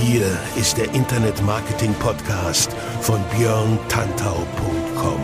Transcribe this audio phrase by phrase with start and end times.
[0.00, 0.26] Hier
[0.56, 5.20] ist der Internet Marketing Podcast von björntantau.com.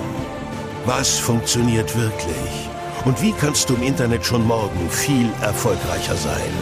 [0.85, 2.69] Was funktioniert wirklich?
[3.05, 6.53] Und wie kannst du im Internet schon morgen viel erfolgreicher sein?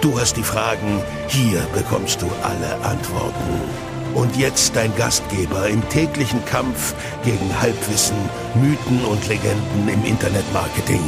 [0.00, 3.60] Du hast die Fragen, hier bekommst du alle Antworten.
[4.14, 8.16] Und jetzt dein Gastgeber im täglichen Kampf gegen Halbwissen,
[8.54, 11.02] Mythen und Legenden im Internetmarketing,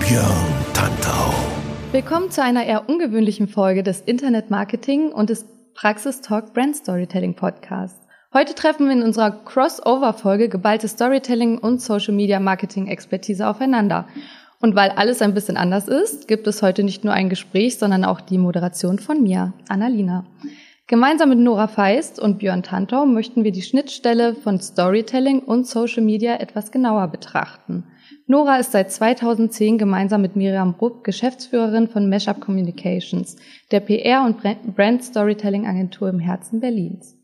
[0.00, 1.32] Björn Tantau.
[1.92, 7.34] Willkommen zu einer eher ungewöhnlichen Folge des Internet Marketing und des Praxis Talk Brand Storytelling
[7.34, 7.96] Podcast.
[8.32, 14.06] Heute treffen wir in unserer Crossover-Folge geballte Storytelling und Social Media Marketing Expertise aufeinander.
[14.60, 18.04] Und weil alles ein bisschen anders ist, gibt es heute nicht nur ein Gespräch, sondern
[18.04, 20.24] auch die Moderation von mir, Annalina.
[20.86, 26.02] Gemeinsam mit Nora Feist und Björn Tantau möchten wir die Schnittstelle von Storytelling und Social
[26.02, 27.84] Media etwas genauer betrachten.
[28.26, 33.36] Nora ist seit 2010 gemeinsam mit Miriam Rupp Geschäftsführerin von Meshup Communications,
[33.70, 34.38] der PR- und
[34.76, 37.16] Brand Storytelling Agentur im Herzen Berlins.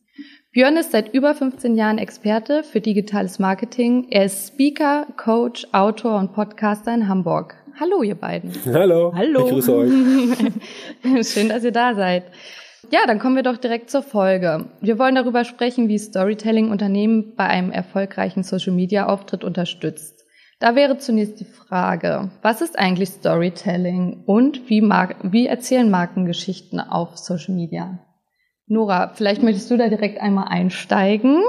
[0.52, 4.08] Björn ist seit über 15 Jahren Experte für digitales Marketing.
[4.10, 7.54] Er ist Speaker, Coach, Autor und Podcaster in Hamburg.
[7.78, 8.50] Hallo, ihr beiden.
[8.66, 9.12] Hallo.
[9.14, 9.44] Hallo.
[9.44, 9.92] Ich grüße euch.
[11.28, 12.24] Schön, dass ihr da seid.
[12.90, 14.66] Ja, dann kommen wir doch direkt zur Folge.
[14.80, 20.17] Wir wollen darüber sprechen, wie Storytelling Unternehmen bei einem erfolgreichen Social Media Auftritt unterstützt.
[20.60, 26.80] Da wäre zunächst die Frage, was ist eigentlich Storytelling und wie, Mar wie erzählen Markengeschichten
[26.80, 28.00] auf Social Media?
[28.66, 31.40] Nora, vielleicht möchtest du da direkt einmal einsteigen.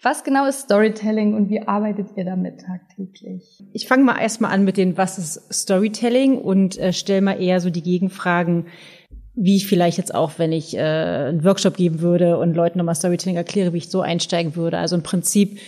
[0.00, 3.42] Was genau ist Storytelling und wie arbeitet ihr damit tagtäglich?
[3.72, 7.60] Ich fange mal erstmal an mit den Was ist Storytelling und äh, stelle mal eher
[7.60, 8.66] so die Gegenfragen,
[9.34, 12.94] wie ich vielleicht jetzt auch, wenn ich äh, einen Workshop geben würde und Leuten nochmal
[12.94, 14.78] Storytelling erkläre, wie ich so einsteigen würde.
[14.78, 15.58] Also im Prinzip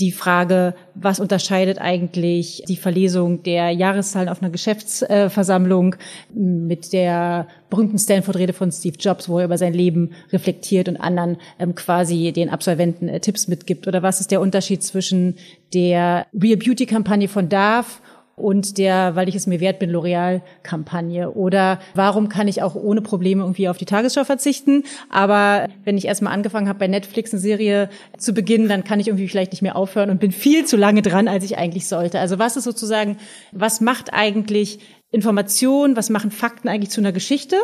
[0.00, 5.96] die Frage, was unterscheidet eigentlich die Verlesung der Jahreszahlen auf einer Geschäftsversammlung
[6.32, 11.38] mit der berühmten Stanford-Rede von Steve Jobs, wo er über sein Leben reflektiert und anderen
[11.58, 13.88] ähm, quasi den Absolventen äh, Tipps mitgibt?
[13.88, 15.34] Oder was ist der Unterschied zwischen
[15.74, 18.00] der Real Beauty-Kampagne von Darf
[18.38, 21.30] und der, weil ich es mir wert bin, L'Oreal-Kampagne?
[21.30, 24.84] Oder warum kann ich auch ohne Probleme irgendwie auf die Tagesschau verzichten?
[25.10, 29.08] Aber wenn ich erstmal angefangen habe, bei Netflix eine Serie zu beginnen, dann kann ich
[29.08, 32.18] irgendwie vielleicht nicht mehr aufhören und bin viel zu lange dran, als ich eigentlich sollte.
[32.20, 33.18] Also was ist sozusagen,
[33.52, 34.78] was macht eigentlich
[35.10, 37.56] Information, was machen Fakten eigentlich zu einer Geschichte?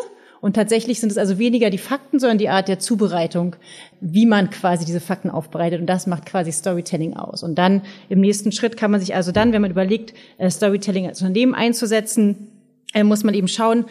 [0.44, 3.56] Und tatsächlich sind es also weniger die Fakten, sondern die Art der Zubereitung,
[4.02, 5.80] wie man quasi diese Fakten aufbereitet.
[5.80, 7.42] Und das macht quasi Storytelling aus.
[7.42, 11.06] Und dann im nächsten Schritt kann man sich also dann, wenn man überlegt, äh, Storytelling
[11.06, 12.48] als Unternehmen einzusetzen,
[12.92, 13.86] äh, muss man eben schauen,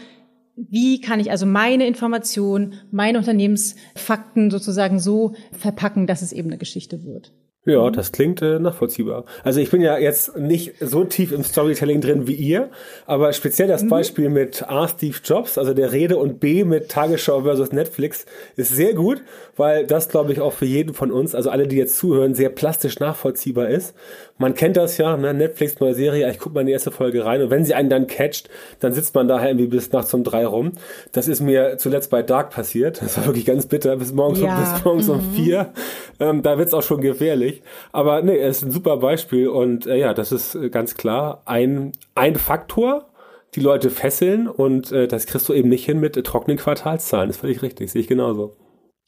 [0.56, 6.60] wie kann ich also meine Informationen, meine Unternehmensfakten sozusagen so verpacken, dass es eben eine
[6.60, 7.34] Geschichte wird.
[7.66, 9.24] Ja, das klingt äh, nachvollziehbar.
[9.42, 12.70] Also ich bin ja jetzt nicht so tief im Storytelling drin wie ihr,
[13.06, 13.90] aber speziell das mhm.
[13.90, 14.86] Beispiel mit A.
[14.90, 18.26] Steve Jobs, also der Rede und B mit Tagesschau versus Netflix
[18.58, 19.22] ist sehr gut,
[19.56, 22.50] weil das glaube ich auch für jeden von uns, also alle, die jetzt zuhören, sehr
[22.50, 23.96] plastisch nachvollziehbar ist.
[24.38, 25.34] Man kennt das ja, ne?
[25.34, 27.90] Netflix neue Serie, ich gucke mal in die erste Folge rein und wenn sie einen
[27.90, 28.50] dann catcht,
[28.80, 30.74] dann sitzt man daher irgendwie bis nachts um drei rum.
[31.12, 33.02] Das ist mir zuletzt bei Dark passiert.
[33.02, 34.56] Das war wirklich ganz bitter, bis morgens, ja.
[34.56, 35.14] um, bis morgens mhm.
[35.14, 35.74] um vier.
[36.20, 37.62] Ähm, da wird's auch schon gefährlich.
[37.92, 41.42] Aber nee, er ist ein super Beispiel und äh, ja, das ist äh, ganz klar
[41.46, 43.08] ein, ein Faktor,
[43.56, 47.30] die Leute fesseln und äh, das kriegst du eben nicht hin mit äh, trockenen Quartalszahlen.
[47.30, 48.56] Das ist völlig richtig, sehe ich genauso.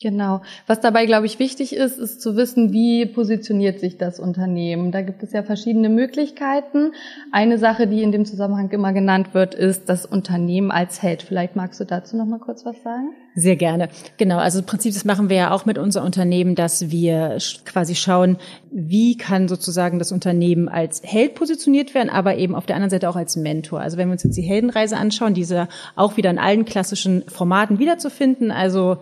[0.01, 0.41] Genau.
[0.67, 4.91] Was dabei, glaube ich, wichtig ist, ist zu wissen, wie positioniert sich das Unternehmen.
[4.91, 6.91] Da gibt es ja verschiedene Möglichkeiten.
[7.31, 11.21] Eine Sache, die in dem Zusammenhang immer genannt wird, ist das Unternehmen als Held.
[11.21, 13.15] Vielleicht magst du dazu noch mal kurz was sagen?
[13.35, 13.87] Sehr gerne.
[14.17, 14.37] Genau.
[14.37, 18.37] Also im Prinzip, das machen wir ja auch mit unserem Unternehmen, dass wir quasi schauen,
[18.71, 23.09] wie kann sozusagen das Unternehmen als Held positioniert werden, aber eben auf der anderen Seite
[23.09, 23.79] auch als Mentor.
[23.79, 27.79] Also wenn wir uns jetzt die Heldenreise anschauen, diese auch wieder in allen klassischen Formaten
[27.79, 28.97] wiederzufinden, also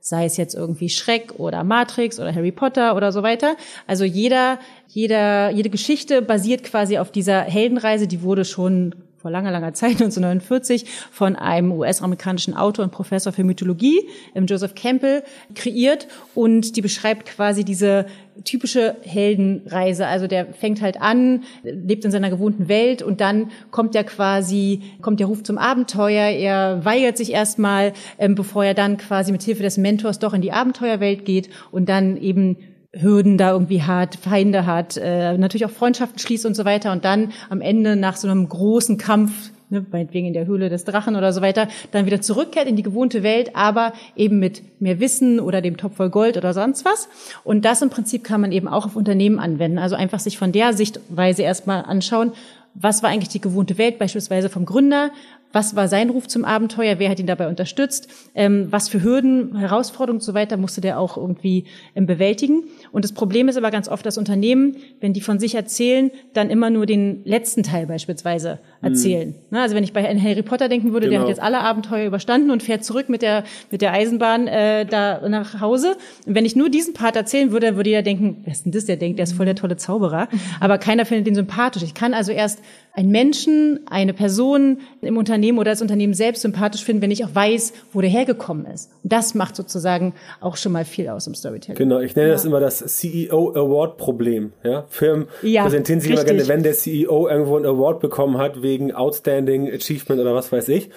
[0.00, 3.56] sei es jetzt irgendwie Schreck oder Matrix oder Harry Potter oder so weiter.
[3.86, 9.50] Also jeder, jeder, jede Geschichte basiert quasi auf dieser Heldenreise, die wurde schon vor langer,
[9.50, 15.22] langer Zeit, 1949, von einem US-amerikanischen Autor und Professor für Mythologie, Joseph Campbell,
[15.54, 16.08] kreiert.
[16.34, 18.06] Und die beschreibt quasi diese
[18.44, 20.06] typische Heldenreise.
[20.06, 24.82] Also der fängt halt an, lebt in seiner gewohnten Welt und dann kommt er quasi,
[25.02, 26.28] kommt der Ruf zum Abenteuer.
[26.30, 30.42] Er weigert sich erstmal, ähm, bevor er dann quasi mit Hilfe des Mentors doch in
[30.42, 32.56] die Abenteuerwelt geht und dann eben
[32.92, 37.04] Hürden da irgendwie hat, Feinde hat, äh, natürlich auch Freundschaften schließt und so weiter und
[37.04, 41.14] dann am Ende nach so einem großen Kampf, ne, meinetwegen in der Höhle des Drachen
[41.14, 45.38] oder so weiter, dann wieder zurückkehrt in die gewohnte Welt, aber eben mit mehr Wissen
[45.38, 47.10] oder dem Topf voll Gold oder sonst was.
[47.44, 49.78] Und das im Prinzip kann man eben auch auf Unternehmen anwenden.
[49.78, 52.32] Also einfach sich von der Sichtweise erstmal anschauen,
[52.74, 55.10] was war eigentlich die gewohnte Welt, beispielsweise vom Gründer,
[55.52, 59.56] was war sein Ruf zum Abenteuer, wer hat ihn dabei unterstützt, ähm, was für Hürden,
[59.56, 61.64] Herausforderungen und so weiter musste der auch irgendwie
[61.94, 62.64] ähm, bewältigen.
[62.92, 66.50] Und das Problem ist aber ganz oft, dass Unternehmen, wenn die von sich erzählen, dann
[66.50, 69.34] immer nur den letzten Teil beispielsweise erzählen.
[69.50, 69.56] Mhm.
[69.56, 71.10] Also wenn ich bei Harry Potter denken würde, genau.
[71.10, 71.36] der hat genau.
[71.36, 75.60] jetzt alle Abenteuer überstanden und fährt zurück mit der, mit der Eisenbahn äh, da nach
[75.60, 75.96] Hause.
[76.26, 78.72] Und wenn ich nur diesen Part erzählen würde, dann würde jeder denken, wer ist denn
[78.72, 80.28] das, der denkt, der ist voll der tolle Zauberer.
[80.60, 81.82] Aber keiner findet den sympathisch.
[81.82, 82.60] Ich kann also erst
[82.92, 87.34] einen Menschen, eine Person im Unternehmen oder das Unternehmen selbst sympathisch finden, wenn ich auch
[87.34, 88.90] weiß, wo der hergekommen ist.
[89.04, 91.76] Und das macht sozusagen auch schon mal viel aus im Storytelling.
[91.78, 92.34] Genau, ich nenne ja.
[92.34, 94.52] das immer das CEO Award Problem.
[94.62, 94.84] Ja?
[94.88, 96.28] Firmen ja, präsentieren sich richtig.
[96.28, 100.52] immer gerne, wenn der CEO irgendwo einen Award bekommen hat wegen Outstanding Achievement oder was
[100.52, 100.90] weiß ich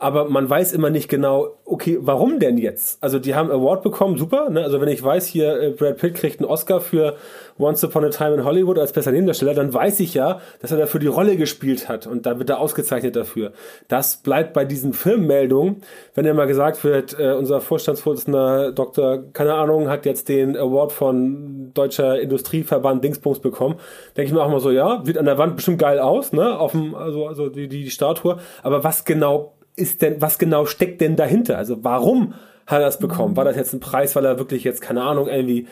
[0.00, 3.02] aber man weiß immer nicht genau, okay, warum denn jetzt?
[3.02, 4.48] Also die haben Award bekommen, super.
[4.48, 4.62] Ne?
[4.62, 7.16] Also wenn ich weiß, hier äh, Brad Pitt kriegt einen Oscar für
[7.58, 10.78] Once Upon a Time in Hollywood als bester Nebendarsteller, dann weiß ich ja, dass er
[10.78, 13.52] dafür die Rolle gespielt hat und da wird er ausgezeichnet dafür.
[13.88, 15.82] Das bleibt bei diesen Filmmeldungen,
[16.14, 19.24] wenn immer gesagt wird, äh, unser Vorstandsvorsitzender Dr.
[19.32, 23.80] keine Ahnung hat jetzt den Award von Deutscher Industrieverband Dingsbums bekommen,
[24.16, 26.56] denke ich mir auch mal so, ja, sieht an der Wand bestimmt geil aus, ne,
[26.56, 30.66] auf dem, also also die die, die Statue, aber was genau ist denn, was genau
[30.66, 31.58] steckt denn dahinter?
[31.58, 32.34] Also warum
[32.66, 33.36] hat er das bekommen?
[33.36, 35.66] War das jetzt ein Preis, weil er wirklich jetzt, keine Ahnung, irgendwie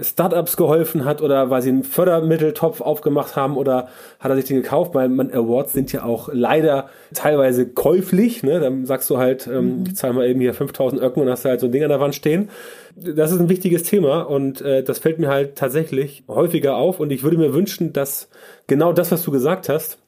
[0.00, 3.88] Startups geholfen hat oder weil sie einen Fördermitteltopf aufgemacht haben oder
[4.20, 4.94] hat er sich den gekauft?
[4.94, 8.42] Weil man Awards sind ja auch leider teilweise käuflich.
[8.42, 8.60] Ne?
[8.60, 9.84] Dann sagst du halt, ähm, mhm.
[9.86, 12.00] ich zahle mal eben hier 5000 Öcken und hast halt so ein Ding an der
[12.00, 12.48] Wand stehen.
[12.96, 17.10] Das ist ein wichtiges Thema und äh, das fällt mir halt tatsächlich häufiger auf und
[17.10, 18.28] ich würde mir wünschen, dass
[18.66, 19.98] genau das, was du gesagt hast,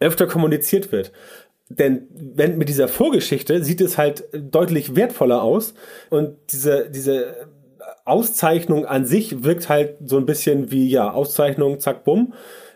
[0.00, 1.12] öfter kommuniziert wird.
[1.68, 5.74] Denn wenn mit dieser Vorgeschichte sieht es halt deutlich wertvoller aus
[6.08, 7.34] und diese, diese
[8.04, 12.32] Auszeichnung an sich wirkt halt so ein bisschen wie, ja, Auszeichnung, zack, bumm.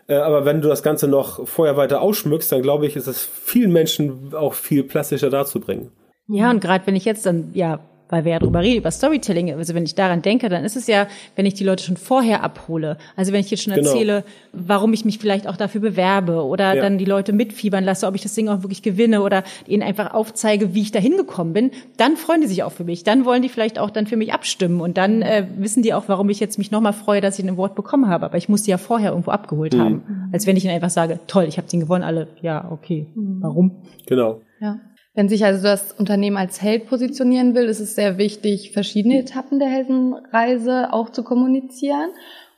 [0.07, 3.23] Äh, aber wenn du das Ganze noch vorher weiter ausschmückst, dann glaube ich, ist es
[3.23, 5.91] vielen Menschen auch viel plastischer darzubringen.
[6.27, 9.53] Ja, und gerade wenn ich jetzt dann, ja, weil wir ja drüber reden, über Storytelling,
[9.53, 12.43] also wenn ich daran denke, dann ist es ja, wenn ich die Leute schon vorher
[12.43, 12.97] abhole.
[13.15, 13.89] Also wenn ich jetzt schon genau.
[13.89, 16.81] erzähle, warum ich mich vielleicht auch dafür bewerbe oder ja.
[16.81, 20.13] dann die Leute mitfiebern lasse, ob ich das Ding auch wirklich gewinne oder ihnen einfach
[20.13, 23.03] aufzeige, wie ich da hingekommen bin, dann freuen die sich auch für mich.
[23.03, 26.03] Dann wollen die vielleicht auch dann für mich abstimmen und dann äh, wissen die auch,
[26.07, 28.25] warum ich jetzt mich nochmal freue, dass ich ein Wort bekommen habe.
[28.25, 29.79] Aber ich muss die ja vorher irgendwo abgeholt mhm.
[29.79, 30.29] haben.
[30.31, 33.37] Als wenn ich ihnen einfach sage, toll, ich habe den gewonnen, alle, ja, okay, mhm.
[33.41, 33.71] warum?
[34.05, 34.41] Genau.
[34.59, 34.79] Ja.
[35.15, 39.59] Wenn sich also das Unternehmen als Held positionieren will, ist es sehr wichtig, verschiedene Etappen
[39.59, 42.09] der Heldenreise auch zu kommunizieren.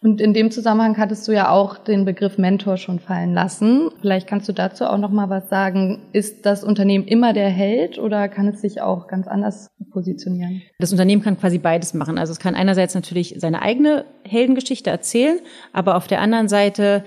[0.02, 3.90] Und in dem Zusammenhang hattest du ja auch den Begriff Mentor schon fallen lassen.
[4.02, 6.04] Vielleicht kannst du dazu auch noch mal was sagen.
[6.14, 10.62] Ist das Unternehmen immer der Held oder kann es sich auch ganz anders positionieren?
[10.78, 12.20] Das Unternehmen kann quasi beides machen.
[12.20, 15.40] Also es kann einerseits natürlich seine eigene Heldengeschichte erzählen,
[15.74, 17.04] aber auf der anderen Seite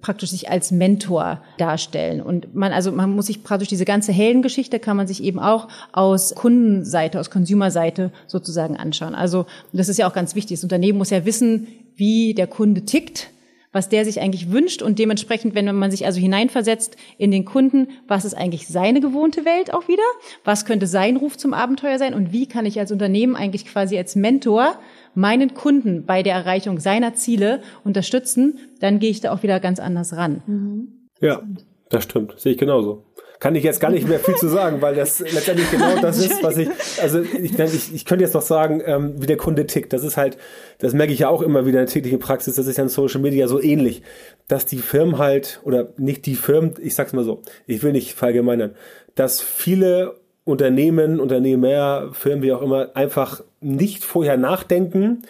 [0.00, 2.20] praktisch sich als Mentor darstellen.
[2.20, 5.68] Und man, also man muss sich praktisch diese ganze Heldengeschichte kann man sich eben auch
[5.92, 9.14] aus Kundenseite, aus Consumerseite sozusagen anschauen.
[9.14, 10.58] Also das ist ja auch ganz wichtig.
[10.58, 11.66] Das Unternehmen muss ja wissen,
[11.96, 13.30] wie der Kunde tickt
[13.72, 17.88] was der sich eigentlich wünscht und dementsprechend, wenn man sich also hineinversetzt in den Kunden,
[18.08, 20.02] was ist eigentlich seine gewohnte Welt auch wieder?
[20.44, 22.14] Was könnte sein Ruf zum Abenteuer sein?
[22.14, 24.74] Und wie kann ich als Unternehmen eigentlich quasi als Mentor
[25.14, 29.80] meinen Kunden bei der Erreichung seiner Ziele unterstützen, dann gehe ich da auch wieder ganz
[29.80, 30.42] anders ran.
[30.46, 30.88] Mhm.
[31.20, 31.42] Ja,
[31.90, 32.38] das stimmt.
[32.38, 33.04] Sehe ich genauso.
[33.40, 36.42] Kann ich jetzt gar nicht mehr viel zu sagen, weil das letztendlich genau das ist,
[36.42, 36.68] was ich,
[37.00, 39.94] also ich, ich, ich könnte jetzt noch sagen, ähm, wie der Kunde tickt.
[39.94, 40.36] Das ist halt,
[40.78, 42.90] das merke ich ja auch immer wieder in der täglichen Praxis, das ist ja in
[42.90, 44.02] Social Media so ähnlich,
[44.46, 48.12] dass die Firmen halt, oder nicht die Firmen, ich sag's mal so, ich will nicht
[48.12, 48.74] verallgemeinern,
[49.14, 55.22] dass viele Unternehmen, Unternehmer, Firmen, wie auch immer, einfach nicht vorher nachdenken,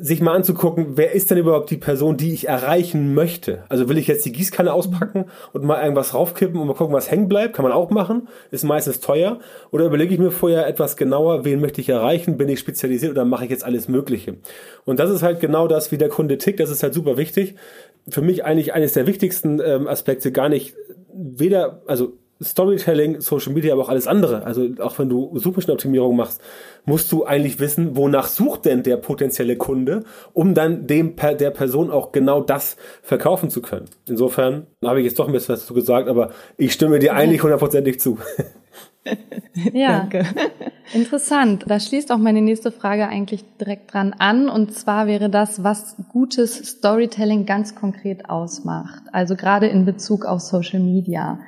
[0.00, 3.64] sich mal anzugucken, wer ist denn überhaupt die Person, die ich erreichen möchte?
[3.68, 7.10] Also will ich jetzt die Gießkanne auspacken und mal irgendwas raufkippen und mal gucken, was
[7.10, 7.54] hängen bleibt?
[7.54, 9.38] Kann man auch machen, ist meistens teuer.
[9.70, 12.36] Oder überlege ich mir vorher etwas genauer, wen möchte ich erreichen?
[12.36, 14.36] Bin ich spezialisiert oder mache ich jetzt alles Mögliche?
[14.84, 16.58] Und das ist halt genau das, wie der Kunde tickt.
[16.58, 17.54] Das ist halt super wichtig.
[18.08, 20.74] Für mich eigentlich eines der wichtigsten ähm, Aspekte, gar nicht
[21.12, 24.44] weder, also Storytelling, Social Media, aber auch alles andere.
[24.44, 26.40] Also auch wenn du Suchmaschinenoptimierung machst,
[26.84, 31.90] musst du eigentlich wissen, wonach sucht denn der potenzielle Kunde, um dann dem der Person
[31.90, 33.86] auch genau das verkaufen zu können.
[34.06, 37.42] Insofern habe ich jetzt doch ein bisschen was dazu gesagt, aber ich stimme dir eigentlich
[37.42, 38.18] hundertprozentig zu.
[39.72, 40.26] ja, Danke.
[40.92, 41.64] interessant.
[41.66, 44.48] Da schließt auch meine nächste Frage eigentlich direkt dran an.
[44.48, 49.02] Und zwar wäre das, was gutes Storytelling ganz konkret ausmacht.
[49.12, 51.38] Also gerade in Bezug auf Social Media.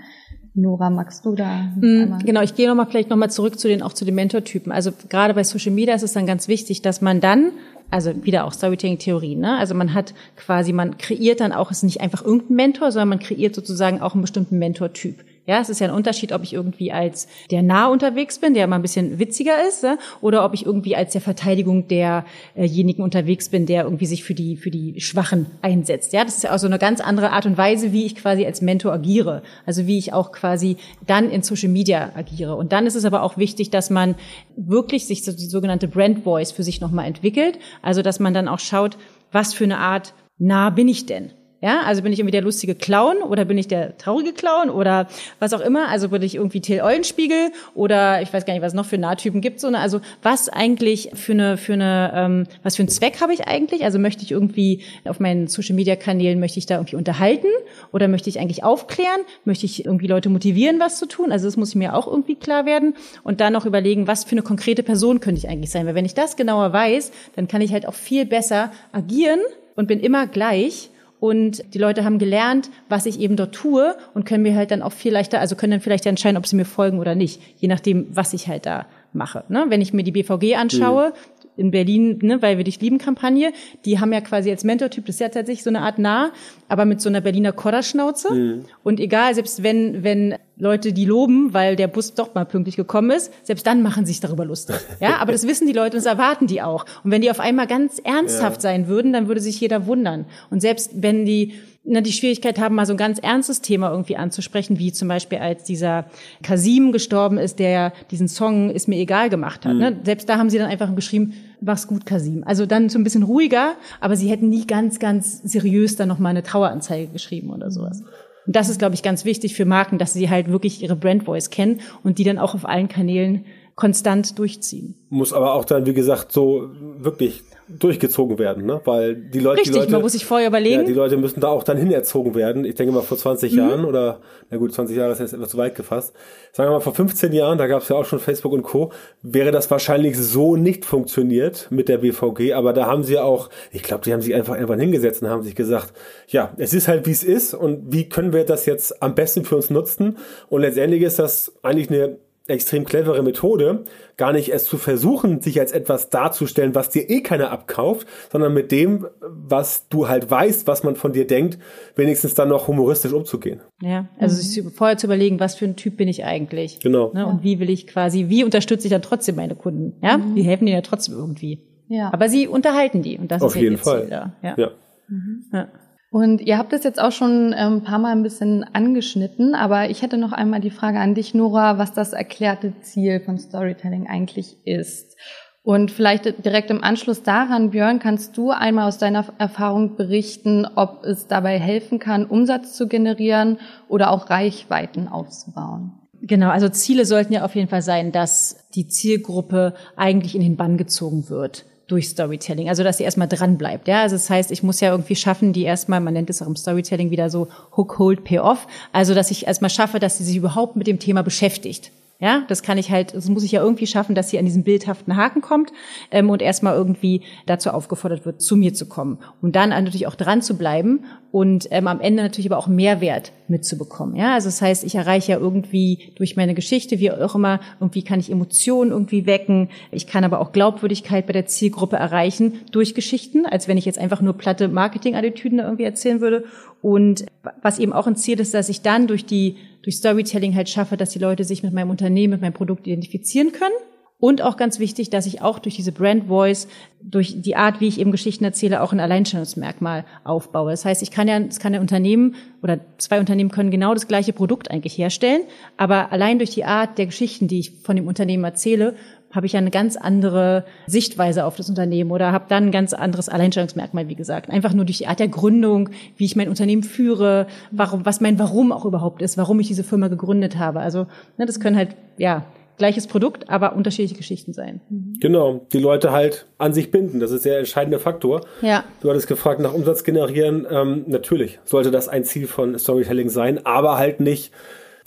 [0.54, 1.70] Nora, magst du da?
[1.80, 4.72] Mm, genau, ich gehe nochmal vielleicht nochmal zurück zu den, auch zu den Mentortypen.
[4.72, 7.52] Also gerade bei Social Media ist es dann ganz wichtig, dass man dann,
[7.90, 9.56] also wieder auch Storytelling-Theorien, ne?
[9.56, 13.10] Also man hat quasi, man kreiert dann auch, es ist nicht einfach irgendein Mentor, sondern
[13.10, 15.24] man kreiert sozusagen auch einen bestimmten Mentortyp.
[15.48, 18.66] Ja, es ist ja ein Unterschied, ob ich irgendwie als der nah unterwegs bin, der
[18.66, 23.48] mal ein bisschen witziger ist, ja, oder ob ich irgendwie als der Verteidigung derjenigen unterwegs
[23.48, 26.12] bin, der irgendwie sich für die, für die Schwachen einsetzt.
[26.12, 28.44] Ja, das ist ja auch so eine ganz andere Art und Weise, wie ich quasi
[28.44, 29.42] als Mentor agiere.
[29.64, 30.76] Also wie ich auch quasi
[31.06, 32.54] dann in Social Media agiere.
[32.54, 34.16] Und dann ist es aber auch wichtig, dass man
[34.54, 37.58] wirklich sich so die sogenannte Brand Voice für sich nochmal entwickelt.
[37.80, 38.98] Also, dass man dann auch schaut,
[39.32, 41.32] was für eine Art nah bin ich denn?
[41.60, 45.08] Ja, also bin ich irgendwie der lustige Clown oder bin ich der traurige Clown oder
[45.40, 45.88] was auch immer.
[45.88, 48.96] Also bin ich irgendwie Till Eulenspiegel oder ich weiß gar nicht, was es noch für
[48.96, 49.58] Nahtypen gibt.
[49.58, 49.80] So, ne?
[49.80, 53.82] Also was eigentlich für eine, für eine, ähm, was für einen Zweck habe ich eigentlich?
[53.82, 57.48] Also möchte ich irgendwie auf meinen Social Media Kanälen möchte ich da irgendwie unterhalten
[57.90, 59.22] oder möchte ich eigentlich aufklären?
[59.44, 61.32] Möchte ich irgendwie Leute motivieren, was zu tun?
[61.32, 64.42] Also das muss mir auch irgendwie klar werden und dann noch überlegen, was für eine
[64.42, 65.86] konkrete Person könnte ich eigentlich sein?
[65.86, 69.40] Weil wenn ich das genauer weiß, dann kann ich halt auch viel besser agieren
[69.74, 74.24] und bin immer gleich und die Leute haben gelernt, was ich eben dort tue und
[74.24, 76.64] können mir halt dann auch viel leichter, also können dann vielleicht entscheiden, ob sie mir
[76.64, 79.44] folgen oder nicht, je nachdem, was ich halt da mache.
[79.48, 79.66] Ne?
[79.68, 83.52] Wenn ich mir die BVG anschaue, mhm in Berlin, ne, weil wir dich lieben Kampagne,
[83.84, 86.30] die haben ja quasi als Mentortyp, das ist ja tatsächlich so eine Art nah,
[86.68, 88.32] aber mit so einer Berliner Kodderschnauze.
[88.32, 88.64] Mhm.
[88.82, 93.10] Und egal, selbst wenn, wenn Leute die loben, weil der Bus doch mal pünktlich gekommen
[93.10, 94.76] ist, selbst dann machen sie sich darüber lustig.
[95.00, 96.84] Ja, aber das wissen die Leute und das erwarten die auch.
[97.04, 98.60] Und wenn die auf einmal ganz ernsthaft ja.
[98.62, 100.26] sein würden, dann würde sich jeder wundern.
[100.50, 104.16] Und selbst wenn die ne, die Schwierigkeit haben, mal so ein ganz ernstes Thema irgendwie
[104.16, 106.06] anzusprechen, wie zum Beispiel als dieser
[106.42, 109.74] Kasim gestorben ist, der diesen Song Ist mir egal gemacht hat.
[109.74, 109.78] Mhm.
[109.78, 109.96] Ne?
[110.04, 112.44] Selbst da haben sie dann einfach geschrieben, mach's gut, Kasim.
[112.44, 116.30] Also dann so ein bisschen ruhiger, aber sie hätten nie ganz, ganz seriös dann nochmal
[116.30, 118.02] eine Traueranzeige geschrieben oder sowas.
[118.46, 121.24] Und das ist, glaube ich, ganz wichtig für Marken, dass sie halt wirklich ihre Brand
[121.24, 123.44] Voice kennen und die dann auch auf allen Kanälen
[123.78, 124.96] konstant durchziehen.
[125.08, 126.68] Muss aber auch dann, wie gesagt, so
[126.98, 128.80] wirklich durchgezogen werden, ne?
[128.84, 130.80] Weil die Leute, Richtig, die Leute, man muss sich vorher überlegen.
[130.80, 132.64] Ja, die Leute müssen da auch dann hinerzogen werden.
[132.64, 133.58] Ich denke mal vor 20 mhm.
[133.58, 134.20] Jahren oder,
[134.50, 136.12] na gut, 20 Jahre ist jetzt etwas zu weit gefasst.
[136.50, 138.90] Sagen wir mal vor 15 Jahren, da gab es ja auch schon Facebook und Co.,
[139.22, 143.84] wäre das wahrscheinlich so nicht funktioniert mit der BVG, aber da haben sie auch, ich
[143.84, 145.92] glaube, die haben sich einfach irgendwann hingesetzt und haben sich gesagt,
[146.26, 149.44] ja, es ist halt wie es ist und wie können wir das jetzt am besten
[149.44, 150.16] für uns nutzen?
[150.48, 152.18] Und letztendlich ist das eigentlich eine
[152.48, 153.84] extrem clevere Methode,
[154.16, 158.54] gar nicht erst zu versuchen, sich als etwas darzustellen, was dir eh keiner abkauft, sondern
[158.54, 161.58] mit dem, was du halt weißt, was man von dir denkt,
[161.94, 163.60] wenigstens dann noch humoristisch umzugehen.
[163.82, 166.80] Ja, also sich vorher zu überlegen, was für ein Typ bin ich eigentlich?
[166.80, 167.12] Genau.
[167.12, 169.94] Ne, und wie will ich quasi, wie unterstütze ich dann trotzdem meine Kunden?
[170.02, 170.34] Ja, mhm.
[170.34, 171.62] die helfen dir ja trotzdem irgendwie.
[171.88, 172.12] Ja.
[172.12, 174.06] Aber sie unterhalten die und das Auf ist jeden Fall.
[174.08, 174.32] Da.
[174.42, 174.54] Ja.
[174.56, 174.70] ja.
[175.08, 175.44] Mhm.
[175.52, 175.68] ja.
[176.10, 179.90] Und ihr habt es jetzt auch schon ähm, ein paar Mal ein bisschen angeschnitten, aber
[179.90, 184.06] ich hätte noch einmal die Frage an dich, Nora, was das erklärte Ziel von Storytelling
[184.06, 185.16] eigentlich ist.
[185.62, 191.04] Und vielleicht direkt im Anschluss daran, Björn, kannst du einmal aus deiner Erfahrung berichten, ob
[191.04, 195.92] es dabei helfen kann, Umsatz zu generieren oder auch Reichweiten aufzubauen?
[196.22, 200.56] Genau, also Ziele sollten ja auf jeden Fall sein, dass die Zielgruppe eigentlich in den
[200.56, 202.68] Bann gezogen wird durch Storytelling.
[202.68, 203.88] Also, dass sie erstmal dran bleibt.
[203.88, 206.46] Ja, also das heißt, ich muss ja irgendwie schaffen, die erstmal, man nennt es auch
[206.46, 208.66] im Storytelling wieder so Hook, Hold, Pay Off.
[208.92, 211.90] Also, dass ich erstmal schaffe, dass sie sich überhaupt mit dem Thema beschäftigt.
[212.20, 214.64] Ja, das kann ich halt, das muss ich ja irgendwie schaffen, dass sie an diesen
[214.64, 215.72] bildhaften Haken kommt
[216.10, 219.18] ähm, und erstmal irgendwie dazu aufgefordert wird, zu mir zu kommen.
[219.40, 223.30] Und dann natürlich auch dran zu bleiben und ähm, am Ende natürlich aber auch Mehrwert
[223.46, 224.16] mitzubekommen.
[224.16, 228.02] Ja, also das heißt, ich erreiche ja irgendwie durch meine Geschichte, wie auch immer, irgendwie
[228.02, 229.68] kann ich Emotionen irgendwie wecken.
[229.92, 233.98] Ich kann aber auch Glaubwürdigkeit bei der Zielgruppe erreichen durch Geschichten, als wenn ich jetzt
[233.98, 236.46] einfach nur platte Marketing-Attitüden irgendwie erzählen würde.
[236.82, 237.26] Und
[237.62, 240.96] was eben auch ein Ziel ist, dass ich dann durch die, durch Storytelling halt schaffe,
[240.96, 243.74] dass die Leute sich mit meinem Unternehmen, mit meinem Produkt identifizieren können.
[244.20, 246.66] Und auch ganz wichtig, dass ich auch durch diese Brand Voice,
[247.00, 250.72] durch die Art, wie ich eben Geschichten erzähle, auch ein Alleinstellungsmerkmal aufbaue.
[250.72, 254.08] Das heißt, ich kann ja, es kann ein Unternehmen oder zwei Unternehmen können genau das
[254.08, 255.42] gleiche Produkt eigentlich herstellen,
[255.76, 258.96] aber allein durch die Art der Geschichten, die ich von dem Unternehmen erzähle,
[259.30, 263.28] habe ich eine ganz andere Sichtweise auf das Unternehmen oder habe dann ein ganz anderes
[263.28, 264.50] Alleinstellungsmerkmal, wie gesagt.
[264.50, 268.38] Einfach nur durch die Art der Gründung, wie ich mein Unternehmen führe, warum, was mein
[268.38, 270.80] Warum auch überhaupt ist, warum ich diese Firma gegründet habe.
[270.80, 271.06] Also
[271.36, 272.44] ne, das können halt, ja,
[272.78, 274.80] gleiches Produkt, aber unterschiedliche Geschichten sein.
[275.20, 277.20] Genau, die Leute halt an sich binden.
[277.20, 278.42] Das ist der entscheidende Faktor.
[278.62, 278.84] Ja.
[279.02, 280.66] Du hattest gefragt nach Umsatz generieren.
[280.70, 284.52] Ähm, natürlich sollte das ein Ziel von Storytelling sein, aber halt nicht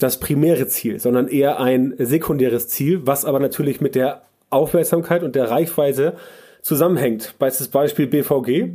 [0.02, 5.34] das primäre Ziel, sondern eher ein sekundäres Ziel, was aber natürlich mit der Aufmerksamkeit und
[5.34, 6.14] der Reichweite
[6.60, 7.34] zusammenhängt.
[7.38, 8.70] Bestes Beispiel BVG.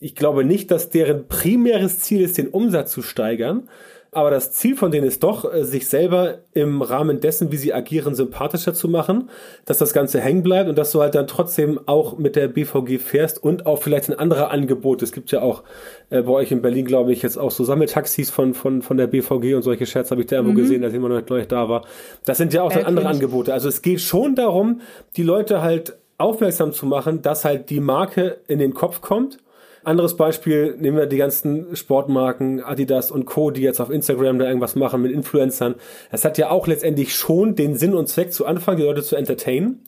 [0.00, 3.68] Ich glaube nicht, dass deren primäres Ziel ist, den Umsatz zu steigern,
[4.14, 7.72] aber das Ziel von denen ist doch, äh, sich selber im Rahmen dessen, wie sie
[7.72, 9.28] agieren, sympathischer zu machen,
[9.64, 12.98] dass das Ganze hängen bleibt und dass du halt dann trotzdem auch mit der BVG
[12.98, 15.02] fährst und auch vielleicht ein anderer Angebot.
[15.02, 15.62] Es gibt ja auch
[16.10, 19.06] äh, bei euch in Berlin, glaube ich, jetzt auch so Sammeltaxis von, von, von der
[19.06, 20.62] BVG und solche Scherze habe ich da irgendwo mhm.
[20.62, 21.84] gesehen, als ich immer noch nicht da war.
[22.24, 23.52] Das sind ja auch dann andere Angebote.
[23.52, 24.80] Also es geht schon darum,
[25.16, 29.38] die Leute halt aufmerksam zu machen, dass halt die Marke in den Kopf kommt
[29.84, 34.46] anderes Beispiel, nehmen wir die ganzen Sportmarken, Adidas und Co., die jetzt auf Instagram da
[34.46, 35.76] irgendwas machen mit Influencern.
[36.10, 39.16] Es hat ja auch letztendlich schon den Sinn und Zweck zu Anfang, die Leute zu
[39.16, 39.82] entertainen.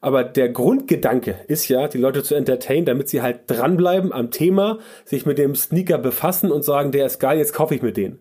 [0.00, 4.78] Aber der Grundgedanke ist ja, die Leute zu entertainen, damit sie halt dranbleiben am Thema,
[5.04, 8.18] sich mit dem Sneaker befassen und sagen, der ist geil, jetzt kaufe ich mir den.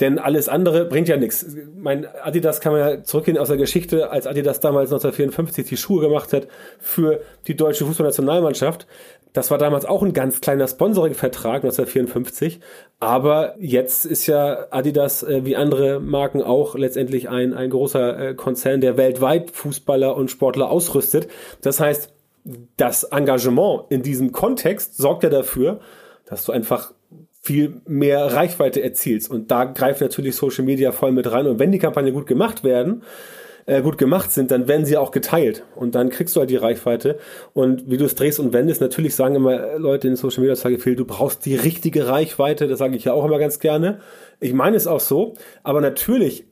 [0.00, 1.44] Denn alles andere bringt ja nichts.
[1.74, 6.00] Mein Adidas kann man ja zurückgehen aus der Geschichte, als Adidas damals 1954 die Schuhe
[6.00, 6.46] gemacht hat
[6.78, 8.86] für die deutsche Fußballnationalmannschaft.
[9.32, 12.60] Das war damals auch ein ganz kleiner Sponsoring-Vertrag 1954.
[13.00, 18.34] Aber jetzt ist ja Adidas äh, wie andere Marken auch letztendlich ein, ein großer äh,
[18.34, 21.28] Konzern, der weltweit Fußballer und Sportler ausrüstet.
[21.60, 22.12] Das heißt,
[22.76, 25.80] das Engagement in diesem Kontext sorgt ja dafür,
[26.24, 26.92] dass du einfach
[27.42, 29.30] viel mehr Reichweite erzielst.
[29.30, 31.46] Und da greift natürlich Social Media voll mit rein.
[31.46, 33.02] Und wenn die Kampagne gut gemacht werden,
[33.68, 36.56] äh, gut gemacht sind, dann werden sie auch geteilt und dann kriegst du halt die
[36.56, 37.18] Reichweite.
[37.52, 40.78] Und wie du es drehst und wendest, natürlich sagen immer Leute in Social Media sage
[40.78, 44.00] viel, du brauchst die richtige Reichweite, das sage ich ja auch immer ganz gerne.
[44.40, 46.46] Ich meine es auch so, aber natürlich,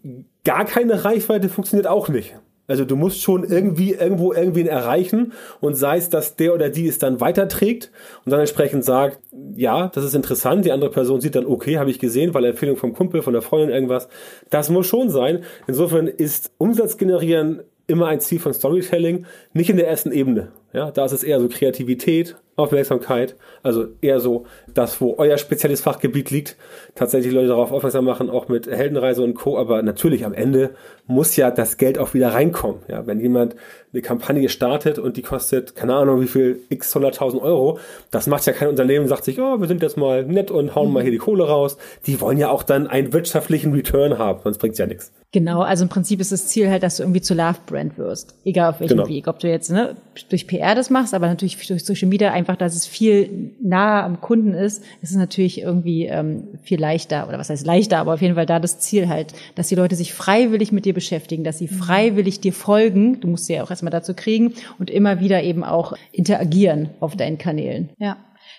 [0.44, 2.36] gar keine Reichweite funktioniert auch nicht.
[2.66, 6.88] Also du musst schon irgendwie irgendwo irgendwen erreichen und sei es, dass der oder die
[6.88, 7.90] es dann weiterträgt
[8.24, 9.20] und dann entsprechend sagt,
[9.54, 12.76] ja, das ist interessant, die andere Person sieht dann, okay, habe ich gesehen, weil Empfehlung
[12.76, 14.08] vom Kumpel, von der Freundin irgendwas.
[14.50, 15.44] Das muss schon sein.
[15.66, 20.48] Insofern ist Umsatz generieren immer ein Ziel von Storytelling, nicht in der ersten Ebene.
[20.72, 25.80] Ja, da ist es eher so Kreativität, Aufmerksamkeit, also eher so das, wo euer spezielles
[25.80, 26.56] Fachgebiet liegt,
[26.94, 29.58] tatsächlich Leute darauf aufmerksam machen, auch mit Heldenreise und Co.
[29.58, 30.70] Aber natürlich am Ende
[31.06, 32.80] muss ja das Geld auch wieder reinkommen.
[32.88, 33.56] Ja, wenn jemand
[33.92, 37.78] eine Kampagne startet und die kostet, keine Ahnung, wie viel x 100.000 Euro,
[38.10, 40.92] das macht ja kein Unternehmen, sagt sich, oh, wir sind jetzt mal nett und hauen
[40.92, 41.78] mal hier die Kohle raus.
[42.06, 45.12] Die wollen ja auch dann einen wirtschaftlichen Return haben, sonst bringt's ja nichts.
[45.32, 48.34] Genau, also im Prinzip ist das Ziel halt, dass du irgendwie zu Love Brand wirst.
[48.44, 49.08] Egal auf welchem genau.
[49.08, 49.28] Weg.
[49.28, 49.96] Ob du jetzt ne,
[50.30, 54.20] durch PR das machst, aber natürlich durch Social Media einfach, dass es viel nahe am
[54.20, 58.22] Kunden ist, ist es natürlich irgendwie ähm, viel leichter, oder was heißt leichter, aber auf
[58.22, 61.58] jeden Fall da das Ziel halt, dass die Leute sich freiwillig mit dir beschäftigen, dass
[61.58, 61.76] sie mhm.
[61.76, 63.20] freiwillig dir folgen.
[63.20, 67.16] Du musst sie ja auch erstmal dazu kriegen und immer wieder eben auch interagieren auf
[67.16, 67.90] deinen Kanälen.
[67.98, 68.16] Ja.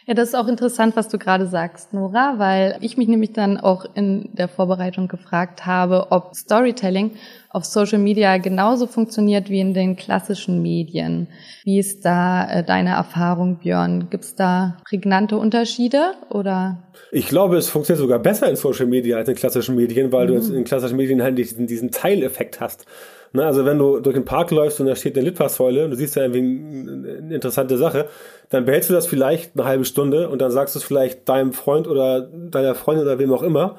[0.07, 3.57] Ja, das ist auch interessant, was du gerade sagst, Nora, weil ich mich nämlich dann
[3.57, 7.11] auch in der Vorbereitung gefragt habe, ob Storytelling
[7.49, 11.27] auf Social Media genauso funktioniert wie in den klassischen Medien.
[11.65, 14.09] Wie ist da äh, deine Erfahrung, Björn?
[14.09, 16.83] Gibt es da prägnante Unterschiede oder?
[17.11, 20.47] Ich glaube, es funktioniert sogar besser in Social Media als in klassischen Medien, weil mhm.
[20.47, 22.85] du in klassischen Medien halt diesen, diesen Teileffekt hast.
[23.37, 25.95] Ne, also wenn du durch den Park läufst und da steht eine Litfaßsäule und du
[25.95, 28.07] siehst ja irgendwie eine interessante Sache,
[28.49, 31.53] dann behältst du das vielleicht eine halbe Stunde und dann sagst du es vielleicht deinem
[31.53, 33.77] Freund oder deiner Freundin oder wem auch immer.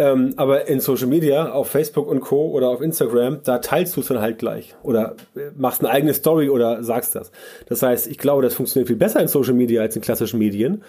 [0.00, 2.52] Ähm, aber in Social Media, auf Facebook und Co.
[2.52, 4.74] oder auf Instagram, da teilst du es dann halt gleich.
[4.82, 7.30] Oder äh, machst eine eigene Story oder sagst das.
[7.66, 10.82] Das heißt, ich glaube, das funktioniert viel besser in Social Media als in klassischen Medien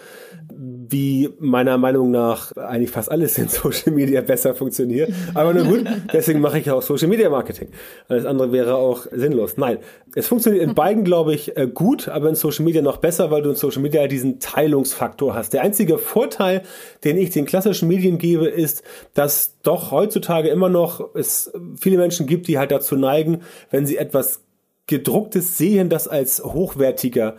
[0.92, 5.10] wie meiner Meinung nach eigentlich fast alles in Social Media besser funktioniert.
[5.34, 7.68] Aber nur gut, deswegen mache ich auch Social Media Marketing.
[8.08, 9.56] Alles andere wäre auch sinnlos.
[9.56, 9.78] Nein,
[10.14, 13.42] es funktioniert in beiden, glaube ich, äh, gut, aber in Social Media noch besser, weil
[13.42, 15.52] du in Social Media diesen Teilungsfaktor hast.
[15.54, 16.62] Der einzige Vorteil,
[17.04, 18.82] den ich den klassischen Medien gebe, ist,
[19.14, 23.96] dass doch heutzutage immer noch es viele Menschen gibt, die halt dazu neigen, wenn sie
[23.96, 24.42] etwas
[24.86, 27.36] gedrucktes sehen, das als hochwertiger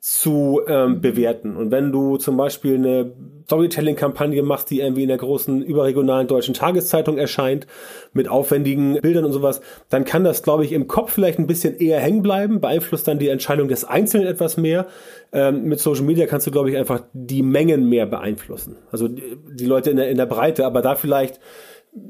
[0.00, 1.56] zu ähm, bewerten.
[1.56, 3.12] Und wenn du zum Beispiel eine
[3.46, 7.66] Storytelling-Kampagne machst, die irgendwie in der großen überregionalen deutschen Tageszeitung erscheint,
[8.12, 11.76] mit aufwendigen Bildern und sowas, dann kann das, glaube ich, im Kopf vielleicht ein bisschen
[11.76, 14.86] eher hängen bleiben, beeinflusst dann die Entscheidung des Einzelnen etwas mehr.
[15.32, 18.76] Ähm, mit Social Media kannst du, glaube ich, einfach die Mengen mehr beeinflussen.
[18.90, 21.40] Also die, die Leute in der, in der Breite, aber da vielleicht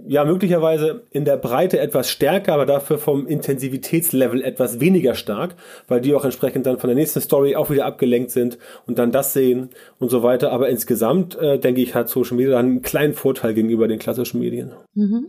[0.08, 5.54] ja, möglicherweise in der Breite etwas stärker, aber dafür vom Intensivitätslevel etwas weniger stark,
[5.88, 9.12] weil die auch entsprechend dann von der nächsten Story auch wieder abgelenkt sind und dann
[9.12, 10.52] das sehen und so weiter.
[10.52, 14.72] Aber insgesamt, äh, denke ich, hat Social Media einen kleinen Vorteil gegenüber den klassischen Medien.
[14.94, 15.26] Mhm.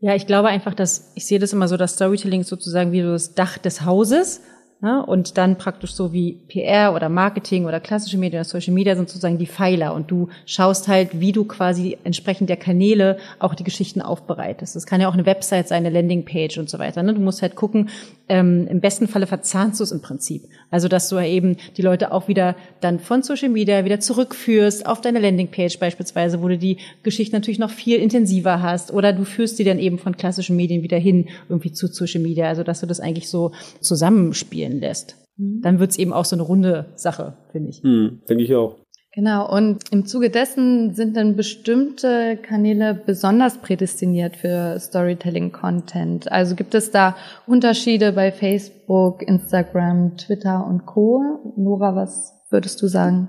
[0.00, 3.12] Ja, ich glaube einfach, dass ich sehe das immer so, dass Storytelling sozusagen wie so
[3.12, 4.40] das Dach des Hauses
[4.82, 5.04] Ne?
[5.04, 9.10] Und dann praktisch so wie PR oder Marketing oder klassische Medien oder Social Media sind
[9.10, 13.64] sozusagen die Pfeiler und du schaust halt, wie du quasi entsprechend der Kanäle auch die
[13.64, 14.76] Geschichten aufbereitest.
[14.76, 17.02] Das kann ja auch eine Website sein, eine Landingpage und so weiter.
[17.02, 17.12] Ne?
[17.12, 17.90] Du musst halt gucken,
[18.30, 20.44] ähm, im besten Falle verzahnst du es im Prinzip.
[20.70, 25.02] Also dass du eben die Leute auch wieder dann von Social Media wieder zurückführst auf
[25.02, 29.58] deine Landingpage beispielsweise, wo du die Geschichte natürlich noch viel intensiver hast oder du führst
[29.58, 32.46] die dann eben von klassischen Medien wieder hin irgendwie zu Social Media.
[32.46, 35.16] Also dass du das eigentlich so zusammenspielen entstehen lässt.
[35.36, 35.60] Mhm.
[35.62, 37.82] Dann wird es eben auch so eine runde Sache, finde ich.
[37.82, 38.76] Mhm, Denke ich auch.
[39.12, 46.30] Genau, und im Zuge dessen sind dann bestimmte Kanäle besonders prädestiniert für Storytelling-Content.
[46.30, 51.52] Also gibt es da Unterschiede bei Facebook, Instagram, Twitter und Co.
[51.56, 53.28] Nora, was würdest du sagen?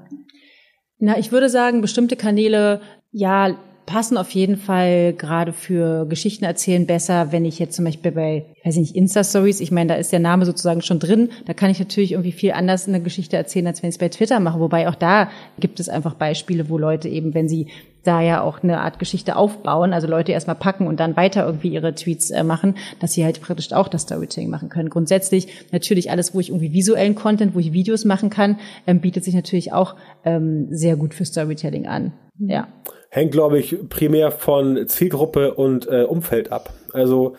[0.99, 6.85] Na, ich würde sagen, bestimmte Kanäle, ja, passen auf jeden Fall gerade für Geschichten erzählen
[6.85, 10.11] besser, wenn ich jetzt zum Beispiel bei, ich weiß nicht, Insta-Stories, ich meine, da ist
[10.11, 13.67] der Name sozusagen schon drin, da kann ich natürlich irgendwie viel anders eine Geschichte erzählen,
[13.67, 14.59] als wenn ich es bei Twitter mache.
[14.59, 17.67] Wobei auch da gibt es einfach Beispiele, wo Leute eben, wenn sie
[18.03, 21.69] da ja auch eine Art Geschichte aufbauen, also Leute erstmal packen und dann weiter irgendwie
[21.69, 24.89] ihre Tweets äh, machen, dass sie halt praktisch auch das Storytelling machen können.
[24.89, 29.23] Grundsätzlich natürlich alles, wo ich irgendwie visuellen Content, wo ich Videos machen kann, ähm, bietet
[29.23, 32.13] sich natürlich auch ähm, sehr gut für Storytelling an.
[32.39, 32.67] Ja
[33.11, 36.73] hängt, glaube ich, primär von Zielgruppe und äh, Umfeld ab.
[36.93, 37.35] Also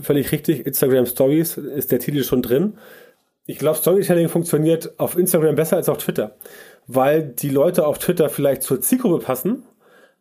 [0.00, 2.74] völlig richtig, Instagram Stories ist der Titel schon drin.
[3.46, 6.36] Ich glaube, Storytelling funktioniert auf Instagram besser als auf Twitter,
[6.86, 9.64] weil die Leute auf Twitter vielleicht zur Zielgruppe passen,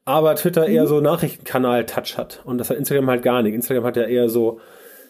[0.05, 0.73] aber Twitter mhm.
[0.73, 2.41] eher so Nachrichtenkanal-Touch hat.
[2.45, 3.55] Und das hat Instagram halt gar nicht.
[3.55, 4.61] Instagram hat ja eher so,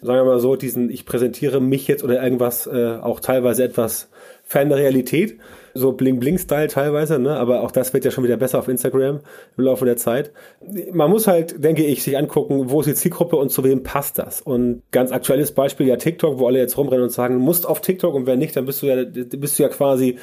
[0.01, 4.10] sagen wir mal so, diesen, ich präsentiere mich jetzt oder irgendwas, äh, auch teilweise etwas
[4.43, 5.38] ferne Realität
[5.73, 7.36] so Bling-Bling-Style teilweise, ne?
[7.36, 9.21] aber auch das wird ja schon wieder besser auf Instagram
[9.58, 10.32] im Laufe der Zeit.
[10.91, 14.19] Man muss halt, denke ich, sich angucken, wo ist die Zielgruppe und zu wem passt
[14.19, 14.41] das.
[14.41, 18.13] Und ganz aktuelles Beispiel ja TikTok, wo alle jetzt rumrennen und sagen, musst auf TikTok
[18.13, 20.19] und wenn nicht, dann bist du ja, bist du ja quasi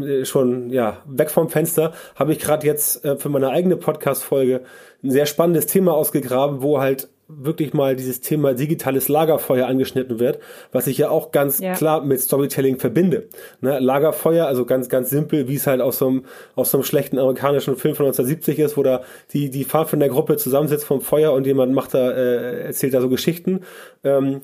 [0.00, 1.92] äh, schon ja weg vom Fenster.
[2.14, 4.62] Habe ich gerade jetzt äh, für meine eigene Podcast-Folge
[5.02, 10.40] ein sehr spannendes Thema ausgegraben, wo halt wirklich mal dieses Thema digitales Lagerfeuer angeschnitten wird,
[10.72, 11.72] was ich ja auch ganz ja.
[11.74, 13.28] klar mit Storytelling verbinde.
[13.60, 16.84] Ne, Lagerfeuer, also ganz, ganz simpel, wie es halt aus so, einem, aus so einem
[16.84, 21.00] schlechten amerikanischen Film von 1970 ist, wo da die, die Fahrt der Gruppe zusammensitzt vom
[21.00, 23.60] Feuer und jemand macht da, äh, erzählt da so Geschichten.
[24.02, 24.42] Ähm,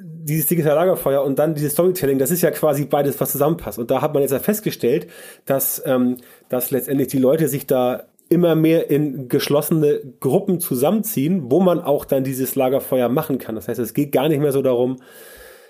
[0.00, 3.78] dieses digitale Lagerfeuer und dann dieses Storytelling, das ist ja quasi beides, was zusammenpasst.
[3.78, 5.08] Und da hat man jetzt ja festgestellt,
[5.46, 11.60] dass, ähm, dass letztendlich die Leute sich da immer mehr in geschlossene Gruppen zusammenziehen, wo
[11.60, 13.54] man auch dann dieses Lagerfeuer machen kann.
[13.54, 14.96] Das heißt, es geht gar nicht mehr so darum,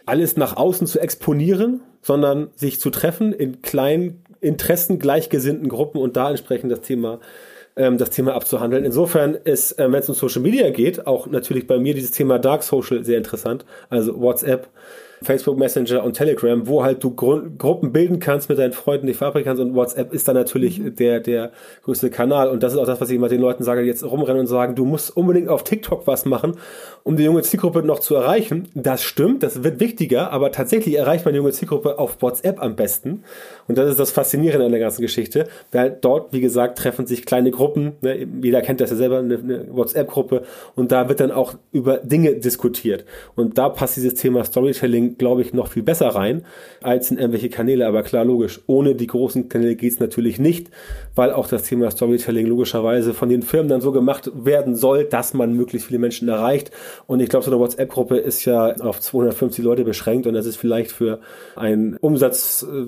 [0.07, 6.17] alles nach außen zu exponieren, sondern sich zu treffen in kleinen Interessen gleichgesinnten Gruppen und
[6.17, 7.21] da entsprechend das Thema
[7.77, 8.85] ähm, das Thema abzuhandeln.
[8.85, 12.39] Insofern ist, äh, wenn es um Social Media geht, auch natürlich bei mir dieses Thema
[12.39, 13.65] Dark Social sehr interessant.
[13.89, 14.69] Also WhatsApp,
[15.25, 19.15] Facebook Messenger und Telegram, wo halt du Gru Gruppen bilden kannst mit deinen Freunden, die
[19.15, 20.97] verabreden kannst und WhatsApp ist dann natürlich mhm.
[20.97, 23.83] der, der größte Kanal und das ist auch das, was ich immer den Leuten sage,
[23.83, 26.57] jetzt rumrennen und sagen, du musst unbedingt auf TikTok was machen,
[27.03, 28.69] um die junge Zielgruppe noch zu erreichen.
[28.75, 32.77] Das stimmt, das wird wichtiger, aber tatsächlich erreicht man die junge Zielgruppe auf WhatsApp am
[32.77, 33.25] besten
[33.67, 37.25] und das ist das Faszinierende an der ganzen Geschichte, weil dort, wie gesagt, treffen sich
[37.25, 38.27] kleine Gruppen, ne?
[38.43, 40.43] jeder kennt das ja selber, eine, eine WhatsApp-Gruppe
[40.77, 45.43] und da wird dann auch über Dinge diskutiert und da passt dieses Thema Storytelling glaube
[45.43, 46.45] ich, noch viel besser rein
[46.83, 47.87] als in irgendwelche Kanäle.
[47.87, 50.71] Aber klar, logisch, ohne die großen Kanäle geht es natürlich nicht,
[51.15, 55.35] weil auch das Thema Storytelling logischerweise von den Firmen dann so gemacht werden soll, dass
[55.35, 56.71] man möglichst viele Menschen erreicht.
[57.07, 60.57] Und ich glaube, so eine WhatsApp-Gruppe ist ja auf 250 Leute beschränkt und das ist
[60.57, 61.21] vielleicht für
[61.57, 62.87] ein Umsatz, äh,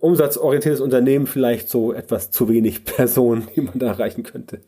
[0.00, 4.60] umsatzorientiertes Unternehmen vielleicht so etwas zu wenig Personen, die man da erreichen könnte.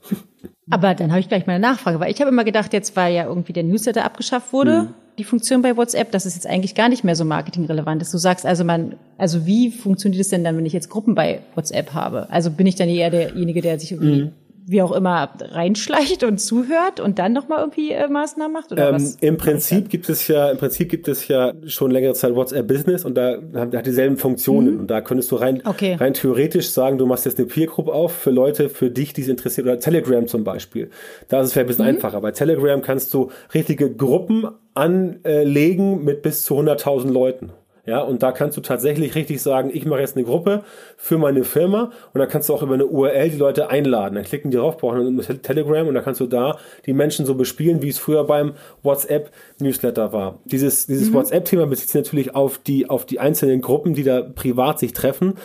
[0.71, 3.15] Aber dann habe ich gleich mal eine Nachfrage, weil ich habe immer gedacht, jetzt weil
[3.15, 6.75] ja irgendwie der Newsletter abgeschafft wurde, mhm die Funktion bei WhatsApp, dass es jetzt eigentlich
[6.75, 8.15] gar nicht mehr so marketingrelevant ist.
[8.15, 11.41] Du sagst also, man, also wie funktioniert es denn dann, wenn ich jetzt Gruppen bei
[11.55, 12.31] WhatsApp habe?
[12.31, 14.33] Also bin ich dann eher derjenige, der sich irgendwie mhm
[14.71, 18.73] wie auch immer reinschleicht und zuhört und dann nochmal irgendwie äh, Maßnahmen macht?
[18.73, 19.17] Oder ähm, was?
[19.21, 23.05] Im Prinzip gibt es ja, im Prinzip gibt es ja schon längere Zeit WhatsApp Business
[23.05, 24.81] und da hat, hat dieselben Funktionen mhm.
[24.81, 25.95] und da könntest du rein, okay.
[25.95, 29.23] rein theoretisch sagen, du machst jetzt eine Peer Group auf für Leute, für dich, die
[29.23, 30.91] es interessiert oder Telegram zum Beispiel.
[31.29, 31.97] Da ist es vielleicht ein bisschen mhm.
[31.97, 32.21] einfacher.
[32.21, 37.53] Bei Telegram kannst du richtige Gruppen anlegen mit bis zu 100.000 Leuten.
[37.89, 40.63] Ja, und da kannst du tatsächlich richtig sagen, ich mache jetzt eine Gruppe
[40.99, 44.17] für meine Firma und dann kannst du auch über eine URL die Leute einladen.
[44.17, 47.35] Dann klicken die drauf, brauchen ein Telegram und dann kannst du da die Menschen so
[47.35, 50.39] bespielen, wie es früher beim WhatsApp Newsletter war.
[50.45, 51.15] Dieses, dieses mhm.
[51.15, 55.37] WhatsApp-Thema bezieht sich natürlich auf die, auf die einzelnen Gruppen, die da privat sich treffen.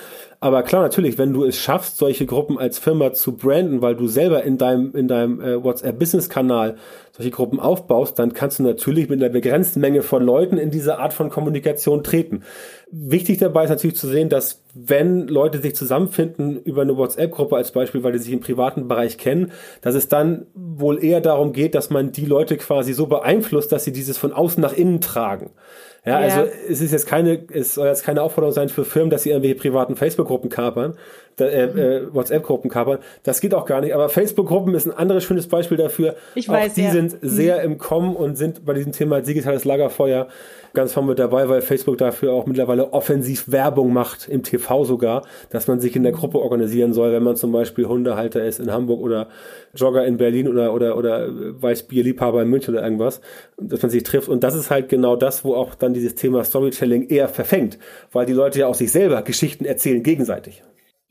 [0.44, 4.08] Aber klar, natürlich, wenn du es schaffst, solche Gruppen als Firma zu branden, weil du
[4.08, 6.76] selber in deinem, in deinem äh, WhatsApp-Business-Kanal
[7.14, 11.00] solche Gruppen aufbaust, dann kannst du natürlich mit einer begrenzten Menge von Leuten in diese
[11.00, 12.44] Art von Kommunikation treten.
[12.92, 17.72] Wichtig dabei ist natürlich zu sehen, dass wenn Leute sich zusammenfinden über eine WhatsApp-Gruppe als
[17.72, 21.74] Beispiel, weil die sich im privaten Bereich kennen, dass es dann wohl eher darum geht,
[21.74, 25.52] dass man die Leute quasi so beeinflusst, dass sie dieses von außen nach innen tragen.
[26.06, 29.10] Ja, ja, also es ist jetzt keine, es soll jetzt keine Aufforderung sein für Firmen,
[29.10, 30.98] dass sie irgendwelche privaten Facebook-Gruppen kapern,
[31.40, 33.00] äh, äh, WhatsApp-Gruppen kapern.
[33.24, 33.94] Das geht auch gar nicht.
[33.94, 36.16] Aber Facebook-Gruppen ist ein anderes schönes Beispiel dafür.
[36.36, 36.92] Ich weiß, auch die ja.
[36.92, 40.28] sind sehr im Kommen und sind bei diesem Thema digitales Lagerfeuer
[40.74, 45.26] ganz vorne mit dabei, weil Facebook dafür auch mittlerweile offensiv Werbung macht, im TV sogar,
[45.52, 48.72] dass man sich in der Gruppe organisieren soll, wenn man zum Beispiel Hundehalter ist in
[48.72, 49.28] Hamburg oder
[49.76, 51.30] Jogger in Berlin oder, oder, oder
[51.62, 53.22] Weißbierliebhaber in München oder irgendwas,
[53.58, 54.30] dass man sich trifft.
[54.30, 57.78] Und das ist halt genau das, wo auch dann dieses Thema Storytelling eher verfängt,
[58.12, 60.64] weil die Leute ja auch sich selber Geschichten erzählen gegenseitig.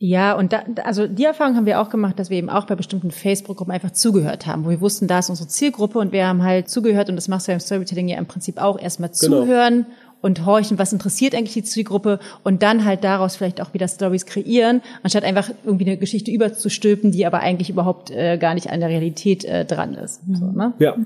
[0.05, 2.75] Ja, und da, also die Erfahrung haben wir auch gemacht, dass wir eben auch bei
[2.75, 6.43] bestimmten Facebook-Gruppen einfach zugehört haben, wo wir wussten, da ist unsere Zielgruppe und wir haben
[6.43, 9.45] halt zugehört und das machst du ja im Storytelling ja im Prinzip auch erstmal Genau.
[9.45, 9.87] zuhören
[10.21, 14.27] und horchen, was interessiert eigentlich die Zielgruppe und dann halt daraus vielleicht auch wieder Stories
[14.27, 18.81] kreieren, anstatt einfach irgendwie eine Geschichte überzustülpen, die aber eigentlich überhaupt äh, gar nicht an
[18.81, 20.21] der Realität äh, dran ist.
[20.33, 20.73] So, ne?
[20.81, 20.97] Ja.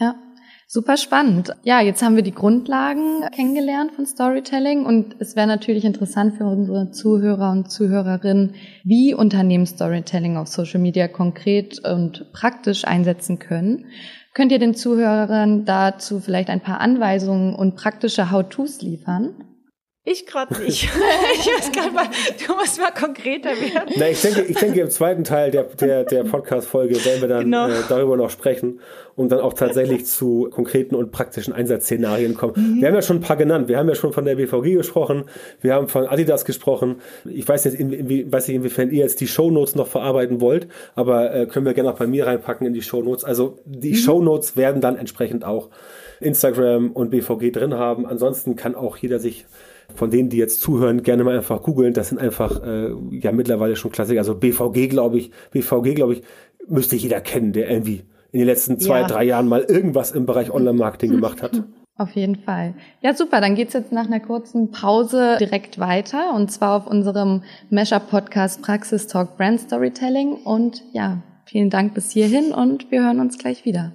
[0.00, 0.16] Ja,
[0.72, 1.54] super spannend.
[1.64, 6.46] Ja, jetzt haben wir die Grundlagen kennengelernt von Storytelling und es wäre natürlich interessant für
[6.46, 13.84] unsere Zuhörer und Zuhörerinnen, wie Unternehmen Storytelling auf Social Media konkret und praktisch einsetzen können.
[14.32, 19.51] Könnt ihr den Zuhörern dazu vielleicht ein paar Anweisungen und praktische How-Tos liefern?
[20.04, 20.82] Ich gerade nicht.
[21.34, 22.06] ich weiß mal,
[22.44, 23.94] du musst mal konkreter werden.
[23.96, 27.44] Na, ich denke, ich denke, im zweiten Teil der, der, der Podcast-Folge werden wir dann
[27.44, 27.68] Genau.
[27.68, 28.80] äh, darüber noch sprechen
[29.14, 32.54] und dann auch tatsächlich zu konkreten und praktischen Einsatzszenarien kommen.
[32.56, 32.80] Mhm.
[32.80, 33.68] Wir haben ja schon ein paar genannt.
[33.68, 35.26] Wir haben ja schon von der BVG gesprochen.
[35.60, 36.96] Wir haben von Adidas gesprochen.
[37.24, 40.66] Ich weiß nicht, in, in, weiß nicht inwiefern ihr jetzt die Shownotes noch verarbeiten wollt,
[40.96, 43.22] aber äh, können wir gerne auch bei mir reinpacken in die Shownotes.
[43.24, 43.96] Also die Mhm.
[43.96, 45.68] Shownotes werden dann entsprechend auch
[46.18, 48.04] Instagram und BVG drin haben.
[48.04, 49.44] Ansonsten kann auch jeder sich
[49.94, 51.92] von denen, die jetzt zuhören, gerne mal einfach googeln.
[51.94, 54.20] Das sind einfach äh, ja mittlerweile schon Klassiker.
[54.20, 56.22] Also BVG, glaube ich, BVG, glaube ich,
[56.68, 58.02] müsste jeder kennen, der irgendwie
[58.32, 59.06] in den letzten zwei, Ja.
[59.06, 61.62] drei Jahren mal irgendwas im Bereich Online-Marketing gemacht hat.
[61.98, 62.74] Auf jeden Fall.
[63.02, 63.40] Ja, super.
[63.42, 69.06] Dann geht's jetzt nach einer kurzen Pause direkt weiter und zwar auf unserem Mesher-Podcast Praxis
[69.06, 70.32] Talk Brand Storytelling.
[70.32, 73.92] Und ja, vielen Dank bis hierhin und wir hören uns gleich wieder.